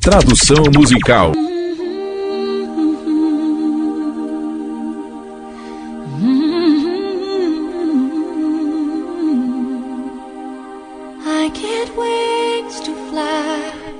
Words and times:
Tradução 0.00 0.64
musical. 0.74 1.32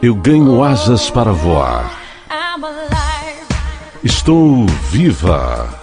Eu 0.03 0.15
ganho 0.15 0.65
asas 0.65 1.11
para 1.11 1.33
voar. 1.33 2.01
Estou 4.03 4.65
viva. 4.91 5.81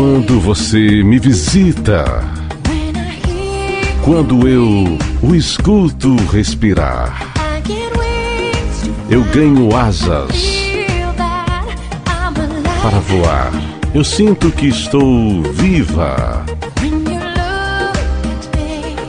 Quando 0.00 0.40
você 0.40 1.02
me 1.02 1.18
visita, 1.18 2.24
quando 4.02 4.48
eu 4.48 4.96
o 5.20 5.34
escuto 5.34 6.16
respirar, 6.32 7.34
eu 9.10 9.22
ganho 9.24 9.76
asas 9.76 10.30
para 12.80 12.98
voar. 13.00 13.52
Eu 13.92 14.02
sinto 14.02 14.50
que 14.50 14.68
estou 14.68 15.42
viva. 15.52 16.46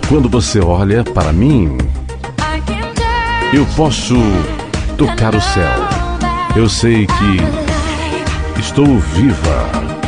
Quando 0.09 0.28
você 0.28 0.59
olha 0.59 1.05
para 1.05 1.31
mim, 1.31 1.78
eu 3.53 3.66
posso 3.78 4.17
tocar 4.98 5.34
o 5.36 5.39
céu. 5.39 5.88
Eu 6.53 6.67
sei 6.67 7.08
que 7.08 8.59
estou 8.59 9.00
viva. 9.00 10.01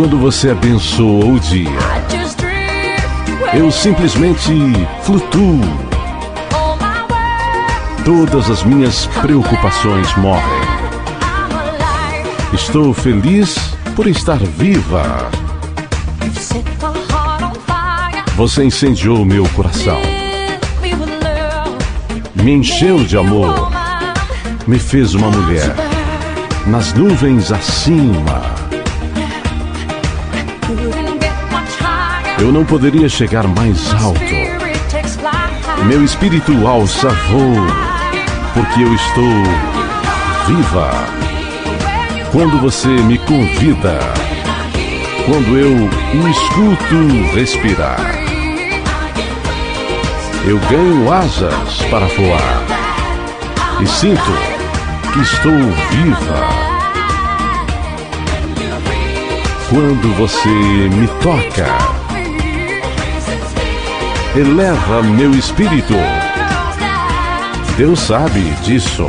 Quando 0.00 0.16
você 0.16 0.48
abençoa 0.48 1.26
o 1.26 1.38
dia, 1.38 1.78
eu 3.52 3.70
simplesmente 3.70 4.50
flutuo. 5.02 5.60
Todas 8.02 8.50
as 8.50 8.64
minhas 8.64 9.04
preocupações 9.20 10.16
morrem. 10.16 10.62
Estou 12.54 12.94
feliz 12.94 13.74
por 13.94 14.06
estar 14.06 14.38
viva. 14.38 15.30
Você 18.36 18.64
incendiou 18.64 19.22
meu 19.22 19.46
coração, 19.50 20.00
me 22.36 22.52
encheu 22.52 23.04
de 23.04 23.18
amor, 23.18 23.70
me 24.66 24.78
fez 24.78 25.12
uma 25.12 25.30
mulher 25.30 25.74
nas 26.66 26.94
nuvens 26.94 27.52
acima. 27.52 28.69
Eu 32.40 32.50
não 32.50 32.64
poderia 32.64 33.06
chegar 33.06 33.46
mais 33.46 33.92
alto. 34.02 34.20
Meu 35.84 36.02
espírito 36.02 36.66
alça 36.66 37.08
voo, 37.08 37.66
porque 38.54 38.80
eu 38.80 38.94
estou 38.94 39.24
viva. 40.46 40.90
Quando 42.32 42.58
você 42.58 42.88
me 42.88 43.18
convida, 43.18 43.98
quando 45.26 45.58
eu 45.58 45.70
o 46.18 46.28
escuto 46.28 47.34
respirar, 47.34 48.00
eu 50.46 50.58
ganho 50.70 51.12
asas 51.12 51.82
para 51.90 52.06
voar 52.06 52.62
e 53.82 53.86
sinto 53.86 54.32
que 55.12 55.20
estou 55.20 55.52
viva. 55.90 56.70
Quando 59.68 60.16
você 60.16 60.48
me 60.48 61.06
toca, 61.22 61.99
eleva 64.36 65.02
meu 65.02 65.32
espírito. 65.32 65.94
Deus 67.76 67.98
sabe 68.00 68.40
disso. 68.62 69.06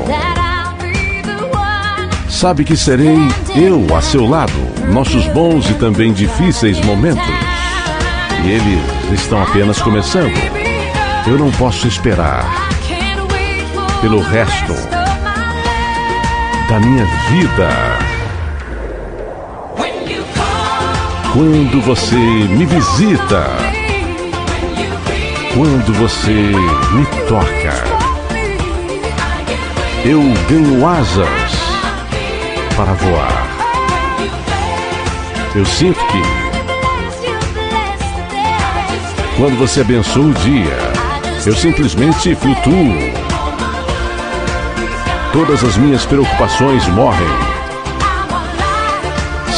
Sabe 2.28 2.64
que 2.64 2.76
serei 2.76 3.20
eu 3.56 3.96
a 3.96 4.02
seu 4.02 4.28
lado, 4.28 4.54
nossos 4.88 5.28
bons 5.28 5.70
e 5.70 5.74
também 5.76 6.12
difíceis 6.12 6.80
momentos. 6.82 7.24
E 8.44 8.50
eles 8.50 9.22
estão 9.22 9.44
apenas 9.44 9.80
começando. 9.80 10.34
Eu 11.28 11.38
não 11.38 11.52
posso 11.52 11.88
esperar 11.88 12.70
pelo 14.02 14.22
resto 14.22 14.74
da 16.68 16.80
minha 16.80 17.06
vida. 17.30 17.70
Quando 21.34 21.80
você 21.82 22.16
me 22.16 22.66
visita, 22.66 23.46
quando 25.54 25.94
você 25.94 26.32
me 26.32 27.06
toca, 27.28 27.84
eu 30.06 30.22
ganho 30.50 30.88
asas 30.88 31.52
para 32.76 32.94
voar. 32.94 33.48
Eu 35.54 35.66
sinto 35.66 36.00
que 36.08 36.22
quando 39.36 39.58
você 39.58 39.82
abençoa 39.82 40.28
o 40.28 40.34
dia, 40.34 40.78
eu 41.46 41.56
simplesmente 41.56 42.34
flutuo. 42.36 43.22
Todas 45.34 45.64
as 45.64 45.78
minhas 45.78 46.06
preocupações 46.06 46.88
morrem. 46.90 47.28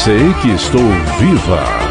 Sei 0.04 0.34
que 0.42 0.50
estou 0.50 0.82
viva. 1.20 1.83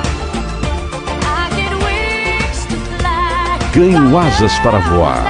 Ganho 3.75 4.19
asas 4.19 4.59
para 4.59 4.79
voar. 4.81 5.25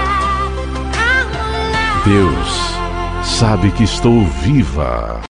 Deus 2.05 2.75
sabe 3.23 3.71
que 3.71 3.85
estou 3.85 4.27
viva. 4.43 5.21